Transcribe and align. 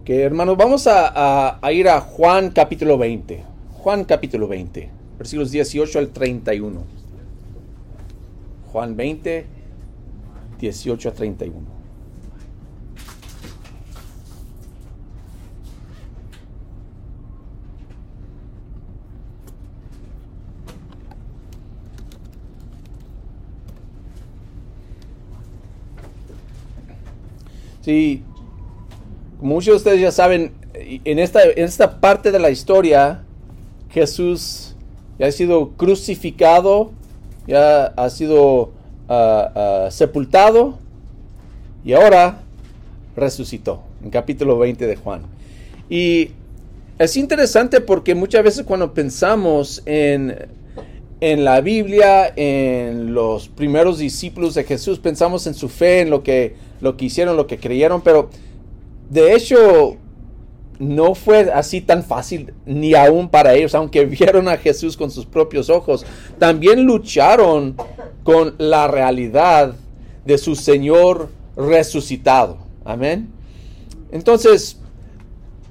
Ok, 0.00 0.10
hermanos, 0.10 0.56
vamos 0.56 0.86
a, 0.86 1.58
a, 1.60 1.72
ir 1.72 1.88
a 1.88 2.00
Juan 2.00 2.50
capítulo 2.50 2.96
20. 2.96 3.42
Juan 3.72 4.04
capítulo 4.04 4.46
20, 4.46 4.88
versículos 5.18 5.50
18 5.50 5.98
al 5.98 6.10
31. 6.10 6.84
Juan 8.70 8.96
20, 8.96 9.46
18 10.60 11.08
a 11.08 11.12
31. 11.12 11.58
Sí, 27.80 28.22
como 29.38 29.54
muchos 29.54 29.72
de 29.72 29.76
ustedes 29.76 30.00
ya 30.00 30.12
saben, 30.12 30.52
en 30.74 31.18
esta, 31.18 31.42
en 31.42 31.64
esta 31.64 32.00
parte 32.00 32.32
de 32.32 32.38
la 32.38 32.50
historia, 32.50 33.22
Jesús 33.90 34.74
ya 35.18 35.26
ha 35.26 35.32
sido 35.32 35.70
crucificado, 35.70 36.92
ya 37.46 37.86
ha 37.86 38.10
sido 38.10 38.72
ah, 39.08 39.52
ah, 39.86 39.90
sepultado 39.90 40.78
y 41.84 41.92
ahora 41.92 42.42
resucitó, 43.16 43.82
en 44.02 44.10
capítulo 44.10 44.58
20 44.58 44.86
de 44.86 44.96
Juan. 44.96 45.22
Y 45.88 46.30
es 46.98 47.16
interesante 47.16 47.80
porque 47.80 48.14
muchas 48.14 48.44
veces 48.44 48.64
cuando 48.64 48.92
pensamos 48.92 49.82
en, 49.86 50.48
en 51.20 51.44
la 51.44 51.60
Biblia, 51.60 52.32
en 52.36 53.14
los 53.14 53.48
primeros 53.48 53.98
discípulos 53.98 54.54
de 54.54 54.64
Jesús, 54.64 54.98
pensamos 54.98 55.46
en 55.46 55.54
su 55.54 55.68
fe, 55.68 56.00
en 56.00 56.10
lo 56.10 56.22
que 56.22 56.68
lo 56.80 56.96
que 56.96 57.06
hicieron, 57.06 57.36
lo 57.36 57.46
que 57.46 57.58
creyeron, 57.58 58.02
pero 58.02 58.30
de 59.10 59.34
hecho 59.34 59.96
no 60.78 61.14
fue 61.14 61.50
así 61.52 61.80
tan 61.80 62.04
fácil 62.04 62.54
ni 62.64 62.94
aún 62.94 63.28
para 63.28 63.54
ellos, 63.54 63.74
aunque 63.74 64.04
vieron 64.06 64.48
a 64.48 64.56
Jesús 64.56 64.96
con 64.96 65.10
sus 65.10 65.26
propios 65.26 65.70
ojos, 65.70 66.06
también 66.38 66.84
lucharon 66.84 67.76
con 68.22 68.54
la 68.58 68.88
realidad 68.88 69.74
de 70.24 70.38
su 70.38 70.54
Señor 70.54 71.30
resucitado. 71.56 72.58
Amén. 72.84 73.28
Entonces, 74.12 74.78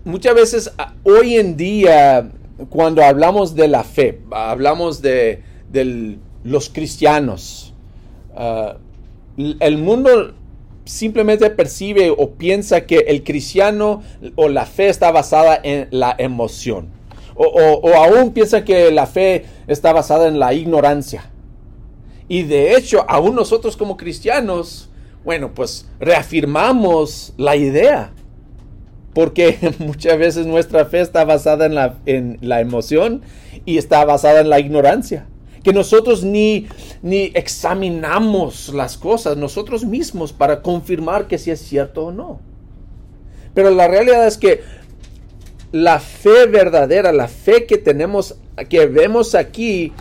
muchas 0.04 0.36
veces 0.36 0.72
hoy 1.04 1.36
en 1.36 1.56
día, 1.56 2.30
cuando 2.70 3.04
hablamos 3.04 3.56
de 3.56 3.68
la 3.68 3.84
fe, 3.84 4.20
hablamos 4.32 5.02
de, 5.02 5.44
los 6.44 6.70
cristianos, 6.70 7.74
ah, 8.36 8.78
el 9.38 9.78
mundo 9.78 10.34
simplemente 10.88 11.50
percibe 11.50 12.10
o 12.10 12.32
piensa 12.32 12.86
que 12.86 12.98
el 13.08 13.24
cristiano 13.24 14.02
o 14.36 14.50
la 14.50 14.66
fe 14.66 14.90
está 14.90 15.12
basada 15.12 15.60
en 15.62 15.88
la 15.92 16.16
emoción. 16.18 16.90
O, 17.36 17.94
aún 17.96 18.34
piensa 18.34 18.64
que 18.66 18.92
la 18.92 19.06
fe 19.06 19.46
está 19.68 19.94
basada 19.94 20.28
en 20.28 20.40
la 20.40 20.54
ignorancia. 20.54 21.30
Y 22.28 22.44
de 22.44 22.76
hecho, 22.76 23.06
aún 23.08 23.36
nosotros 23.36 23.78
como 23.78 23.96
cristianos, 23.96 24.90
bueno, 25.24 25.54
pues 25.54 25.88
reafirmamos 26.00 27.34
la 27.38 27.56
idea. 27.56 28.12
Porque 29.14 29.58
muchas 29.80 30.18
veces 30.18 30.48
nuestra 30.48 30.86
fe 30.86 31.02
está 31.02 31.26
basada 31.26 31.68
en 31.68 31.76
la, 31.76 32.00
en 32.08 32.40
la 32.42 32.60
emoción 32.60 33.22
y 33.66 33.78
está 33.78 34.04
basada 34.04 34.42
en 34.42 34.50
la 34.50 34.60
ignorancia 34.60 35.28
que 35.68 35.74
nosotros 35.74 36.24
ni, 36.24 36.66
ni 37.02 37.30
examinamos 37.34 38.70
las 38.70 38.98
cosas 38.98 39.36
nosotros 39.36 39.84
mismos 39.84 40.32
para 40.32 40.62
confirmar 40.62 41.28
que 41.28 41.38
si 41.38 41.52
es 41.52 41.60
cierto 41.60 42.06
o 42.06 42.12
no. 42.14 42.40
Pero 43.54 43.72
la 43.72 43.90
realidad 43.90 44.26
es 44.28 44.38
que 44.38 44.62
la 45.74 46.00
fe 46.00 46.46
verdadera, 46.46 47.12
la 47.12 47.28
fe 47.28 47.66
que 47.66 47.78
tenemos, 47.78 48.38
que 48.70 48.86
vemos 48.86 49.36
aquí, 49.36 49.92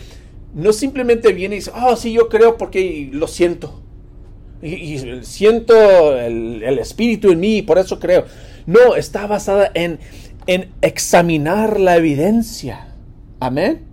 no 0.55 0.73
simplemente 0.73 1.33
viene 1.33 1.57
y 1.57 1.59
dice, 1.59 1.73
oh, 1.75 1.97
sí, 1.97 2.13
yo 2.13 2.29
creo 2.29 2.57
porque 2.59 3.11
lo 3.13 3.27
siento. 3.27 3.83
Y, 4.63 5.01
siento 5.23 6.17
el, 6.17 6.63
espíritu 6.79 7.33
en 7.33 7.41
mí 7.41 7.57
y 7.57 7.63
por 7.63 7.79
eso 7.79 7.99
creo. 7.99 8.27
No, 8.67 8.95
está 8.95 9.27
basada 9.27 9.73
en, 9.75 9.99
en 10.47 10.71
examinar 10.81 11.81
la 11.81 11.97
evidencia. 11.97 12.95
Amén. 13.41 13.86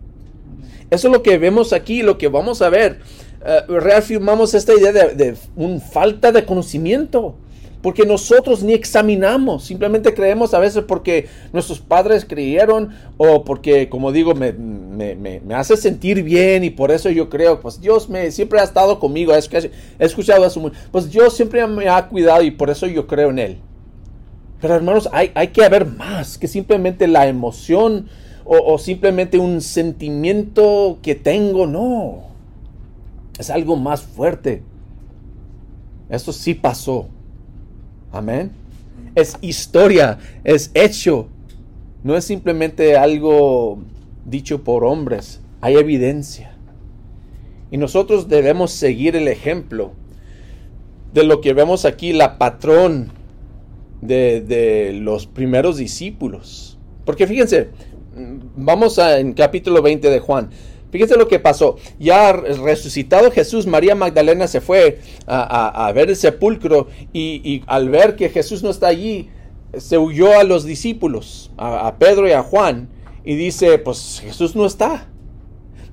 Eso 0.93 1.07
es 1.07 1.13
lo 1.13 1.23
que 1.23 1.37
vemos 1.37 1.73
aquí, 1.73 2.01
lo 2.01 2.17
que 2.17 2.27
vamos 2.27 2.61
a 2.61 2.69
ver. 2.69 2.99
Eh, 3.45 3.61
reafirmamos 3.67 4.53
esta 4.53 4.73
idea 4.73 4.91
de, 4.91 5.15
de 5.15 5.35
un 5.55 5.81
falta 5.81 6.31
de 6.31 6.45
conocimiento 6.45 7.35
porque 7.83 8.05
nosotros 8.05 8.63
ni 8.63 8.71
examinamos, 8.71 9.65
simplemente 9.65 10.13
creemos 10.13 10.53
a 10.53 10.59
veces 10.59 10.85
porque 10.87 11.27
nuestros 11.51 11.81
padres 11.81 12.23
creyeron 12.23 12.91
o 13.17 13.43
porque, 13.43 13.89
como 13.89 14.13
digo, 14.13 14.33
me, 14.33 15.41
hace 15.53 15.75
sentir 15.75 16.23
bien 16.23 16.63
y 16.63 16.69
por 16.69 16.91
eso 16.91 17.09
yo 17.09 17.29
creo, 17.29 17.59
pues 17.59 17.81
Dios 17.81 18.07
me 18.07 18.31
siempre 18.31 18.61
ha 18.61 18.63
estado 18.63 18.99
conmigo, 18.99 19.33
he, 19.35 19.71
escuchado 19.99 20.45
eso, 20.45 20.71
pues 20.93 21.11
Dios 21.11 21.35
siempre 21.35 21.67
me 21.67 21.89
ha 21.89 22.07
cuidado 22.07 22.41
y 22.41 22.51
por 22.51 22.69
eso 22.69 22.87
yo 22.87 23.05
creo 23.05 23.31
en 23.31 23.39
Él. 23.39 23.57
Pero 24.61 24.75
hermanos, 24.75 25.09
hay, 25.11 25.31
hay 25.35 25.49
que 25.49 25.65
haber 25.65 25.85
más 25.85 26.37
que 26.37 26.47
simplemente 26.47 27.05
la 27.05 27.27
emoción 27.27 28.07
o, 28.45 28.77
simplemente 28.77 29.37
un 29.37 29.61
sentimiento 29.61 30.99
que 31.01 31.15
tengo, 31.15 31.67
no. 31.67 32.23
Es 33.39 33.49
algo 33.49 33.75
más 33.75 34.01
fuerte. 34.01 34.61
Esto 36.09 36.31
sí 36.31 36.53
pasó. 36.53 37.07
Amén. 38.11 38.51
Es 39.15 39.37
historia, 39.41 40.19
es 40.43 40.71
hecho. 40.73 41.27
No 42.03 42.15
es 42.15 42.25
simplemente 42.25 42.97
algo 42.97 43.79
dicho 44.25 44.63
por 44.63 44.83
hombres. 44.83 45.39
Hay 45.61 45.75
evidencia. 45.75 46.55
Y 47.71 47.77
nosotros 47.77 48.27
debemos 48.27 48.71
seguir 48.71 49.15
el 49.15 49.27
ejemplo 49.27 49.93
de 51.13 51.23
lo 51.23 51.41
que 51.41 51.53
vemos 51.53 51.85
aquí, 51.85 52.13
la 52.13 52.37
patrón 52.37 53.11
de, 54.01 54.41
de 54.41 54.93
los 54.93 55.25
primeros 55.25 55.77
discípulos. 55.77 56.77
Porque 57.05 57.27
fíjense, 57.27 57.69
vamos 58.15 58.99
a, 58.99 59.19
en 59.19 59.33
capítulo 59.33 59.81
20 59.81 60.09
de 60.09 60.19
Juan. 60.19 60.49
Fíjense 60.91 61.17
lo 61.17 61.27
que 61.27 61.39
pasó. 61.39 61.77
Ya 61.99 62.31
resucitado 62.33 63.31
Jesús, 63.31 63.65
María 63.65 63.95
Magdalena 63.95 64.47
se 64.47 64.61
fue 64.61 64.99
a, 65.25 65.91
ver 65.93 66.09
el 66.09 66.15
sepulcro 66.15 66.87
y, 67.11 67.63
al 67.65 67.89
ver 67.89 68.15
que 68.15 68.29
Jesús 68.29 68.61
no 68.61 68.69
está 68.69 68.87
allí, 68.87 69.29
se 69.75 69.97
huyó 69.97 70.39
a 70.39 70.43
los 70.43 70.65
discípulos, 70.65 71.51
a, 71.57 71.95
Pedro 71.97 72.27
y 72.27 72.33
a 72.33 72.43
Juan, 72.43 72.89
y 73.25 73.35
dice, 73.35 73.79
pues 73.79 74.21
Jesús 74.23 74.55
no 74.55 74.67
está. 74.67 75.07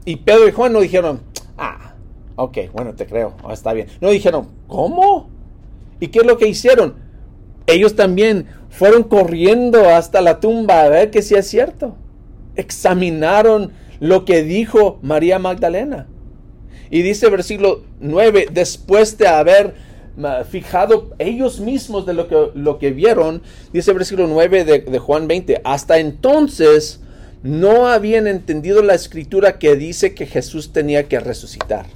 Y 0.04 0.16
Pedro 0.16 0.46
y 0.48 0.52
Juan 0.52 0.74
no 0.74 0.80
dijeron, 0.80 1.22
ah, 1.56 1.94
ok, 2.36 2.58
bueno, 2.74 2.94
te 2.94 3.06
creo, 3.06 3.34
ah, 3.44 3.54
está 3.54 3.72
bien. 3.72 3.88
No 4.02 4.10
dijeron, 4.10 4.48
¿cómo? 4.66 5.30
¿Y 5.98 6.08
qué 6.08 6.18
es 6.18 6.26
lo 6.26 6.36
que 6.36 6.46
hicieron? 6.46 6.96
Ellos 7.66 7.96
también 7.96 8.48
fueron 8.68 9.04
corriendo 9.04 9.88
hasta 9.88 10.20
la 10.20 10.40
tumba 10.40 10.82
a 10.82 10.88
ver 10.90 11.10
que 11.10 11.22
si 11.22 11.36
es 11.36 11.48
cierto 11.48 11.96
examinaron 12.60 13.72
lo 13.98 14.24
que 14.24 14.42
dijo 14.42 14.98
María 15.02 15.38
Magdalena. 15.38 16.06
Y 16.90 17.02
dice 17.02 17.28
versículo 17.28 17.84
9, 18.00 18.48
después 18.52 19.16
de 19.18 19.28
haber 19.28 19.74
fijado 20.48 21.10
ellos 21.18 21.60
mismos 21.60 22.04
de 22.04 22.14
lo 22.14 22.28
que, 22.28 22.50
lo 22.54 22.78
que 22.78 22.90
vieron, 22.90 23.42
dice 23.72 23.92
versículo 23.92 24.26
9 24.26 24.64
de, 24.64 24.78
de 24.80 24.98
Juan 24.98 25.28
20, 25.28 25.60
hasta 25.64 25.98
entonces 25.98 27.00
no 27.42 27.86
habían 27.86 28.26
entendido 28.26 28.82
la 28.82 28.94
escritura 28.94 29.58
que 29.58 29.76
dice 29.76 30.14
que 30.14 30.26
Jesús 30.26 30.72
tenía 30.72 31.08
que 31.08 31.20
resucitar. 31.20 31.86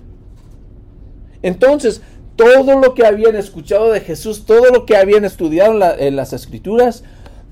Entonces, 1.43 2.01
todo 2.37 2.81
lo 2.81 2.95
que 2.95 3.05
habían 3.05 3.37
escuchado 3.37 3.93
de 3.93 4.01
Jesús, 4.01 4.47
todo 4.47 4.71
lo 4.71 4.87
que 4.87 4.97
habían 4.97 5.25
estudiado 5.25 5.79
en 5.99 6.17
las 6.17 6.33
escrituras, 6.33 7.05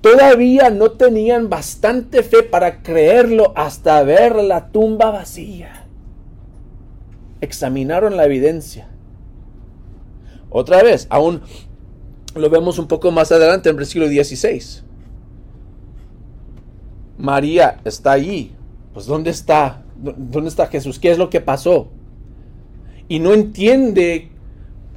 Todavía 0.02 0.68
no 0.68 0.90
tenían 0.90 1.48
bastante 1.48 2.24
fe 2.24 2.42
para 2.42 2.82
creerlo 2.82 3.52
hasta 3.54 4.02
ver 4.02 4.34
la 4.36 4.68
tumba 4.68 5.10
vacía. 5.10 5.86
Examinaron 7.40 8.16
la 8.16 8.26
evidencia. 8.26 8.88
Otra 10.50 10.82
vez, 10.82 11.06
aún 11.08 11.42
lo 12.34 12.50
vemos 12.50 12.78
un 12.80 12.88
poco 12.88 13.12
más 13.12 13.30
adelante 13.30 13.70
en 13.70 13.76
versículo 13.76 14.08
16. 14.08 14.84
María 17.16 17.80
está 17.84 18.12
allí. 18.12 18.56
Pues 18.92 19.06
¿dónde 19.06 19.30
está? 19.30 19.84
¿Dónde 19.96 20.50
está 20.50 20.66
Jesús? 20.66 20.98
¿Qué 20.98 21.12
es 21.12 21.18
lo 21.18 21.30
que 21.30 21.40
pasó? 21.40 21.88
Y 23.06 23.20
no 23.20 23.32
entiende 23.32 24.32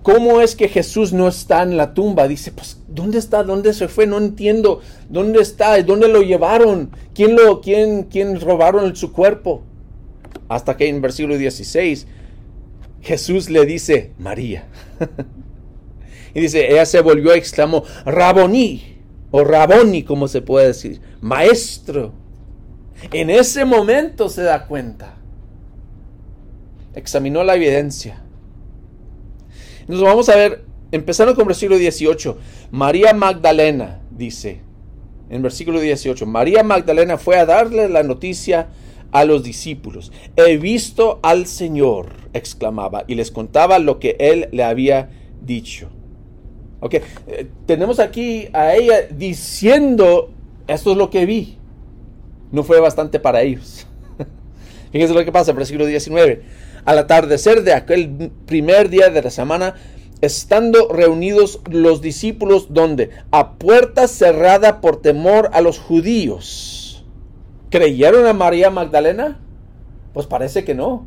¿Cómo 0.05 0.39
es 0.39 0.55
que 0.55 0.67
Jesús 0.67 1.13
no 1.13 1.27
está 1.27 1.63
en 1.63 1.77
la 1.77 1.95
tumba? 1.95 2.27
Dice, 2.27 2.51
pues, 2.51 2.77
¿dónde 2.87 3.17
está? 3.17 3.41
¿Dónde 3.41 3.73
se 3.73 3.87
fue? 3.87 4.05
No 4.05 4.19
entiendo. 4.19 4.81
¿Dónde 5.09 5.41
está? 5.41 5.81
¿Dónde 5.81 6.07
lo 6.07 6.21
llevaron? 6.21 6.91
¿Quién 7.15 7.35
lo, 7.35 7.59
quién, 7.59 8.03
quién 8.03 8.39
robaron 8.39 8.95
su 8.95 9.11
cuerpo? 9.11 9.63
Hasta 10.47 10.77
que 10.77 10.89
en 10.89 11.01
versículo 11.01 11.39
16, 11.39 12.05
Jesús 13.01 13.49
le 13.49 13.65
dice, 13.65 14.11
María. 14.19 14.67
y 16.35 16.39
dice, 16.39 16.71
ella 16.71 16.85
se 16.85 17.01
volvió 17.01 17.35
y 17.35 17.39
exclamó, 17.39 17.83
Raboní, 18.05 18.99
o 19.31 19.43
Raboni, 19.43 20.03
como 20.03 20.27
se 20.27 20.43
puede 20.43 20.67
decir, 20.67 21.01
maestro. 21.19 22.13
En 23.11 23.31
ese 23.31 23.65
momento 23.65 24.29
se 24.29 24.43
da 24.43 24.67
cuenta. 24.67 25.15
Examinó 26.93 27.43
la 27.43 27.55
evidencia. 27.55 28.21
Nos 29.87 30.01
vamos 30.01 30.29
a 30.29 30.35
ver, 30.35 30.65
empezando 30.91 31.35
con 31.35 31.45
versículo 31.45 31.77
18, 31.77 32.37
María 32.71 33.13
Magdalena 33.13 34.01
dice, 34.09 34.61
en 35.29 35.43
versículo 35.43 35.79
18, 35.79 36.25
María 36.25 36.63
Magdalena 36.63 37.17
fue 37.17 37.37
a 37.37 37.45
darle 37.45 37.87
la 37.87 38.01
noticia 38.01 38.69
a 39.11 39.25
los 39.25 39.43
discípulos. 39.43 40.11
He 40.35 40.57
visto 40.57 41.19
al 41.21 41.45
Señor, 41.45 42.13
exclamaba, 42.33 43.03
y 43.07 43.13
les 43.13 43.29
contaba 43.29 43.77
lo 43.77 43.99
que 43.99 44.15
él 44.19 44.49
le 44.51 44.63
había 44.63 45.09
dicho. 45.41 45.89
Ok, 46.79 46.95
eh, 47.27 47.47
tenemos 47.67 47.99
aquí 47.99 48.47
a 48.53 48.73
ella 48.75 49.03
diciendo, 49.09 50.31
esto 50.67 50.91
es 50.91 50.97
lo 50.97 51.11
que 51.11 51.27
vi. 51.27 51.57
No 52.51 52.63
fue 52.63 52.79
bastante 52.79 53.19
para 53.19 53.43
ellos. 53.43 53.85
Fíjense 54.91 55.13
lo 55.13 55.23
que 55.23 55.31
pasa, 55.31 55.53
versículo 55.53 55.85
19. 55.85 56.64
Al 56.85 56.99
atardecer 56.99 57.63
de 57.63 57.73
aquel 57.73 58.31
primer 58.45 58.89
día 58.89 59.09
de 59.09 59.21
la 59.21 59.31
semana, 59.31 59.75
estando 60.21 60.87
reunidos 60.89 61.59
los 61.69 62.01
discípulos 62.01 62.67
donde 62.73 63.09
a 63.31 63.53
puerta 63.53 64.07
cerrada 64.07 64.81
por 64.81 65.01
temor 65.01 65.49
a 65.53 65.61
los 65.61 65.79
judíos. 65.79 67.05
¿Creyeron 67.69 68.25
a 68.25 68.33
María 68.33 68.69
Magdalena? 68.69 69.39
Pues 70.13 70.27
parece 70.27 70.63
que 70.63 70.75
no. 70.75 71.05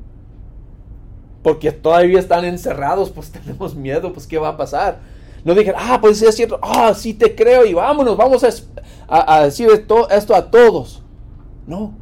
Porque 1.43 1.73
todavía 1.73 2.19
están 2.19 2.45
encerrados, 2.45 3.11
pues 3.11 3.31
tenemos 3.33 3.75
miedo, 3.75 4.13
pues 4.13 4.27
¿qué 4.27 4.39
va 4.39 4.49
a 4.49 4.57
pasar? 4.57 5.01
No 5.45 5.55
dijeron, 5.55 5.81
ah, 5.83 5.99
pues 6.01 6.21
es 6.21 6.35
cierto, 6.35 6.59
ah, 6.63 6.93
sí 6.95 7.15
te 7.15 7.35
creo 7.35 7.65
y 7.65 7.73
vámonos, 7.73 8.17
vamos 8.17 8.45
a, 9.09 9.43
decir 9.45 9.69
esto 9.71 10.35
a 10.35 10.51
todos. 10.51 11.03
No, 11.67 11.95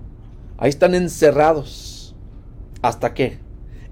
ahí 0.58 0.70
están 0.70 0.94
encerrados. 0.94 2.14
¿Hasta 2.82 3.14
qué? 3.14 3.45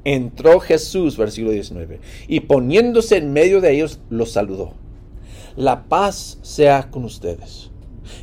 Entró 0.04 0.60
Jesús, 0.60 1.16
versículo 1.16 1.52
19, 1.52 2.00
y 2.28 2.40
poniéndose 2.40 3.16
en 3.16 3.32
medio 3.32 3.60
de 3.60 3.72
ellos, 3.72 4.00
los 4.10 4.32
saludó. 4.32 4.74
La 5.56 5.84
paz 5.84 6.38
sea 6.42 6.90
con 6.90 7.04
ustedes. 7.04 7.70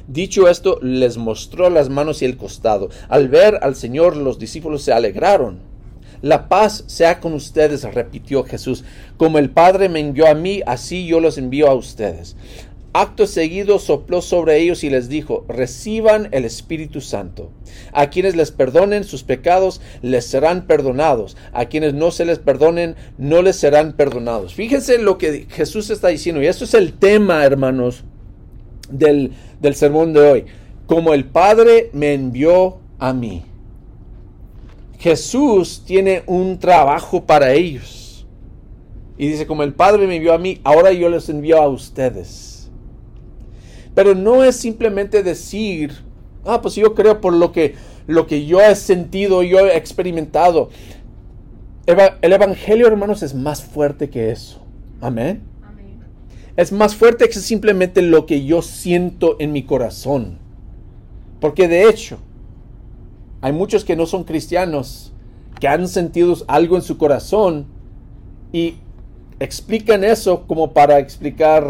Dicho 0.07 0.47
esto, 0.47 0.79
les 0.81 1.17
mostró 1.17 1.69
las 1.69 1.89
manos 1.89 2.21
y 2.21 2.25
el 2.25 2.37
costado. 2.37 2.89
Al 3.09 3.29
ver 3.29 3.59
al 3.61 3.75
Señor, 3.75 4.15
los 4.15 4.37
discípulos 4.37 4.83
se 4.83 4.93
alegraron. 4.93 5.59
La 6.21 6.49
paz 6.49 6.83
sea 6.85 7.19
con 7.19 7.33
ustedes, 7.33 7.83
repitió 7.83 8.43
Jesús. 8.43 8.83
Como 9.17 9.39
el 9.39 9.49
Padre 9.49 9.89
me 9.89 9.99
envió 9.99 10.27
a 10.27 10.35
mí, 10.35 10.61
así 10.67 11.07
yo 11.07 11.19
los 11.19 11.39
envío 11.39 11.67
a 11.67 11.73
ustedes. 11.73 12.35
Acto 12.93 13.25
seguido 13.25 13.79
sopló 13.79 14.21
sobre 14.21 14.57
ellos 14.57 14.83
y 14.83 14.89
les 14.89 15.07
dijo, 15.07 15.45
reciban 15.47 16.27
el 16.31 16.43
Espíritu 16.43 16.99
Santo. 16.99 17.49
A 17.93 18.09
quienes 18.09 18.35
les 18.35 18.51
perdonen 18.51 19.05
sus 19.05 19.23
pecados, 19.23 19.79
les 20.01 20.25
serán 20.25 20.67
perdonados. 20.67 21.37
A 21.53 21.65
quienes 21.65 21.93
no 21.93 22.11
se 22.11 22.25
les 22.25 22.39
perdonen, 22.39 22.97
no 23.17 23.41
les 23.43 23.55
serán 23.55 23.93
perdonados. 23.93 24.53
Fíjense 24.53 24.97
lo 24.97 25.17
que 25.17 25.47
Jesús 25.49 25.89
está 25.89 26.09
diciendo. 26.09 26.41
Y 26.41 26.47
esto 26.47 26.65
es 26.65 26.73
el 26.73 26.91
tema, 26.91 27.45
hermanos, 27.45 28.03
del, 28.89 29.31
del 29.61 29.75
sermón 29.75 30.11
de 30.11 30.19
hoy. 30.19 30.45
Como 30.85 31.13
el 31.13 31.23
Padre 31.23 31.91
me 31.93 32.13
envió 32.13 32.79
a 32.99 33.13
mí. 33.13 33.45
Jesús 34.99 35.83
tiene 35.85 36.23
un 36.25 36.59
trabajo 36.59 37.23
para 37.23 37.53
ellos. 37.53 38.27
Y 39.17 39.29
dice, 39.29 39.47
como 39.47 39.63
el 39.63 39.73
Padre 39.73 40.07
me 40.07 40.17
envió 40.17 40.33
a 40.33 40.37
mí, 40.37 40.59
ahora 40.65 40.91
yo 40.91 41.07
les 41.07 41.29
envío 41.29 41.61
a 41.61 41.69
ustedes. 41.69 42.50
Pero 43.93 44.15
no 44.15 44.43
es 44.43 44.55
simplemente 44.55 45.23
decir, 45.23 45.93
ah, 46.45 46.61
pues 46.61 46.75
yo 46.75 46.95
creo 46.95 47.21
por 47.21 47.33
lo 47.33 47.51
que, 47.51 47.75
lo 48.07 48.27
que 48.27 48.45
yo 48.45 48.61
he 48.61 48.75
sentido, 48.75 49.43
yo 49.43 49.59
he 49.59 49.77
experimentado. 49.77 50.69
El 51.85 52.33
Evangelio, 52.33 52.87
hermanos, 52.87 53.21
es 53.23 53.33
más 53.33 53.63
fuerte 53.63 54.09
que 54.09 54.31
eso. 54.31 54.61
Amén. 55.01 55.41
Es 56.55 56.71
más 56.71 56.95
fuerte 56.95 57.27
que 57.27 57.33
simplemente 57.33 58.01
lo 58.01 58.25
que 58.25 58.45
yo 58.45 58.61
siento 58.61 59.35
en 59.39 59.51
mi 59.51 59.63
corazón. 59.63 60.37
Porque 61.39 61.67
de 61.67 61.89
hecho, 61.89 62.19
hay 63.41 63.51
muchos 63.51 63.83
que 63.83 63.95
no 63.95 64.05
son 64.05 64.23
cristianos, 64.23 65.11
que 65.59 65.67
han 65.67 65.87
sentido 65.87 66.35
algo 66.47 66.75
en 66.75 66.81
su 66.81 66.97
corazón 66.97 67.65
y 68.51 68.75
explican 69.39 70.03
eso 70.03 70.45
como 70.45 70.73
para 70.73 70.99
explicar 70.99 71.65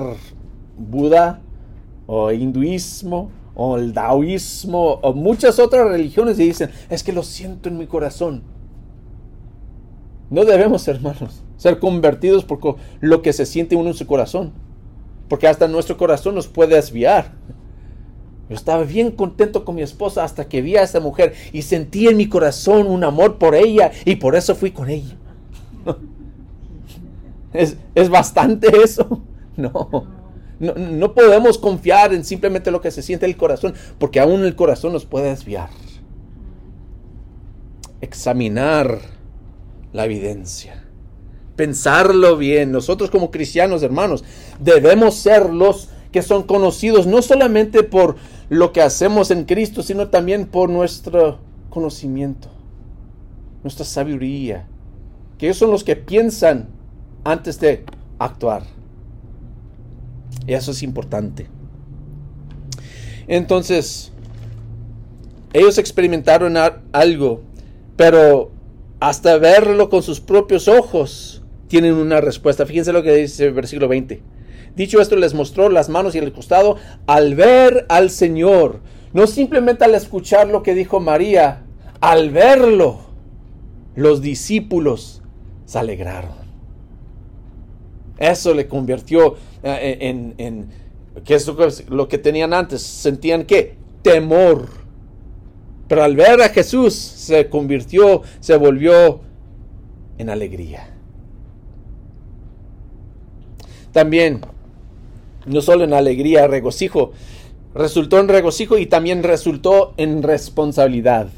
Buda, 0.78 1.42
o 2.14 2.30
hinduismo, 2.30 3.32
o 3.56 3.78
el 3.78 3.94
taoísmo, 3.94 5.00
o 5.02 5.14
muchas 5.14 5.60
otras 5.60 5.88
religiones 5.88 6.38
y 6.40 6.44
dicen, 6.44 6.70
es 6.90 7.04
que 7.04 7.14
lo 7.14 7.24
siento 7.24 7.70
en 7.70 7.78
mi 7.78 7.88
corazón. 7.88 8.44
No 10.30 10.44
debemos, 10.44 10.86
hermanos, 10.90 11.42
ser 11.56 11.80
convertidos 11.80 12.44
por 12.44 12.76
lo 13.00 13.22
que 13.22 13.32
se 13.32 13.46
siente 13.46 13.78
uno 13.78 13.92
en 13.92 13.96
su 13.96 14.08
corazón. 14.08 14.52
Porque 15.30 15.48
hasta 15.48 15.70
nuestro 15.70 15.96
corazón 15.96 16.36
nos 16.36 16.50
puede 16.50 16.76
desviar. 16.76 17.32
Yo 18.50 18.58
estaba 18.58 18.84
bien 18.84 19.12
contento 19.12 19.64
con 19.64 19.76
mi 19.76 19.82
esposa 19.82 20.26
hasta 20.26 20.50
que 20.50 20.62
vi 20.62 20.76
a 20.76 20.84
esa 20.84 21.00
mujer 21.00 21.34
y 21.54 21.62
sentí 21.62 22.10
en 22.10 22.18
mi 22.18 22.28
corazón 22.28 22.88
un 22.88 23.06
amor 23.06 23.38
por 23.38 23.56
ella 23.56 23.90
y 24.04 24.18
por 24.18 24.36
eso 24.36 24.54
fui 24.54 24.72
con 24.72 24.90
ella. 24.90 25.16
¿Es, 27.54 27.78
es 27.96 28.10
bastante 28.10 28.68
eso? 28.84 29.22
No. 29.58 30.21
No, 30.62 31.16
podemos 31.16 31.58
confiar 31.58 32.14
en 32.14 32.24
simplemente 32.24 32.70
lo 32.70 32.82
que 32.82 32.92
se 32.92 33.02
siente 33.02 33.26
el 33.26 33.36
corazón, 33.36 33.74
porque 33.98 34.20
aún 34.20 34.46
el 34.46 34.56
corazón 34.56 34.94
nos 34.94 35.06
puede 35.06 35.30
desviar. 35.30 35.70
Examinar 38.00 39.00
la 39.92 40.06
evidencia. 40.06 40.86
Pensarlo 41.56 42.38
bien. 42.38 42.72
Nosotros 42.72 43.10
como 43.10 43.32
cristianos, 43.32 43.82
hermanos, 43.82 44.24
debemos 44.60 45.16
ser 45.16 45.50
los 45.50 45.90
que 46.12 46.22
son 46.22 46.44
conocidos 46.44 47.08
no 47.08 47.24
solamente 47.24 47.82
por 47.82 48.18
lo 48.50 48.72
que 48.72 48.84
hacemos 48.84 49.32
en 49.32 49.46
Cristo, 49.46 49.82
sino 49.82 50.10
también 50.10 50.46
por 50.46 50.70
nuestro 50.70 51.40
conocimiento, 51.72 52.50
nuestra 53.64 53.86
sabiduría. 53.86 54.68
Que 55.40 55.48
ellos 55.48 55.58
son 55.58 55.72
los 55.72 55.84
que 55.84 55.96
piensan 55.96 56.68
antes 57.24 57.60
de 57.60 57.84
actuar. 58.20 58.81
Eso 60.48 60.72
es 60.72 60.84
importante. 60.84 61.48
Entonces, 63.28 64.12
ellos 65.54 65.78
experimentaron 65.78 66.56
algo, 66.92 67.42
pero 67.96 68.52
hasta 69.00 69.38
verlo 69.38 69.90
con 69.90 70.04
sus 70.04 70.20
propios 70.20 70.68
ojos, 70.68 71.44
tienen 71.68 71.94
una 71.94 72.20
respuesta. 72.22 72.66
Fíjense 72.66 72.92
lo 72.92 73.04
que 73.04 73.16
dice 73.16 73.46
el 73.46 73.54
versículo 73.54 73.88
20. 73.88 74.22
Dicho 74.76 75.02
esto, 75.02 75.16
les 75.16 75.34
mostró 75.34 75.70
las 75.70 75.90
manos 75.90 76.16
y 76.16 76.18
el 76.18 76.34
costado 76.34 76.78
al 77.08 77.36
ver 77.36 77.86
al 77.90 78.10
Señor. 78.10 78.82
No 79.14 79.28
simplemente 79.28 79.84
al 79.84 79.96
escuchar 79.96 80.48
lo 80.48 80.64
que 80.64 80.74
dijo 80.74 81.00
María, 81.00 81.64
al 82.00 82.30
verlo, 82.30 83.02
los 83.96 84.22
discípulos 84.22 85.22
se 85.66 85.80
alegraron. 85.80 86.41
Eso 88.22 88.54
le 88.54 88.68
convirtió 88.68 89.36
eh, 89.64 89.98
en, 90.00 90.36
en, 90.38 90.70
¿qué 91.26 91.34
es 91.34 91.52
lo 91.90 92.08
que 92.08 92.20
tenían 92.20 92.54
antes? 92.54 92.84
Sentían 92.84 93.46
qué? 93.46 93.76
Temor. 94.04 94.68
Pero 95.88 96.04
al 96.04 96.16
ver 96.16 96.40
a 96.40 96.50
Jesús 96.50 96.94
se 96.94 97.50
convirtió, 97.50 98.22
se 98.40 98.56
volvió 98.58 99.22
en 100.20 100.30
alegría. 100.30 100.88
También, 103.92 104.42
no 105.48 105.62
solo 105.62 105.84
en 105.84 105.94
alegría, 105.94 106.46
regocijo, 106.46 107.14
resultó 107.74 108.20
en 108.20 108.28
regocijo 108.28 108.78
y 108.78 108.86
también 108.86 109.24
resultó 109.24 109.96
en 109.98 110.22
responsabilidad. 110.22 111.30